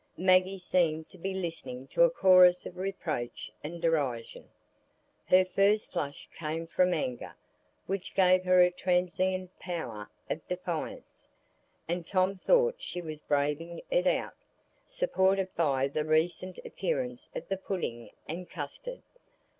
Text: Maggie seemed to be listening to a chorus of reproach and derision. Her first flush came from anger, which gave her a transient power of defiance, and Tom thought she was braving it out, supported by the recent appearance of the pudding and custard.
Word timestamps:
Maggie 0.17 0.57
seemed 0.57 1.09
to 1.09 1.17
be 1.19 1.31
listening 1.31 1.85
to 1.89 2.01
a 2.03 2.09
chorus 2.09 2.65
of 2.65 2.75
reproach 2.75 3.51
and 3.63 3.79
derision. 3.79 4.49
Her 5.25 5.45
first 5.45 5.91
flush 5.91 6.27
came 6.35 6.65
from 6.65 6.91
anger, 6.91 7.35
which 7.85 8.15
gave 8.15 8.43
her 8.43 8.61
a 8.61 8.71
transient 8.71 9.51
power 9.59 10.09
of 10.27 10.47
defiance, 10.47 11.29
and 11.87 12.03
Tom 12.03 12.39
thought 12.39 12.77
she 12.79 12.99
was 13.03 13.21
braving 13.21 13.83
it 13.91 14.07
out, 14.07 14.33
supported 14.87 15.53
by 15.55 15.87
the 15.87 16.03
recent 16.03 16.57
appearance 16.65 17.29
of 17.35 17.47
the 17.47 17.57
pudding 17.57 18.09
and 18.27 18.49
custard. 18.49 19.03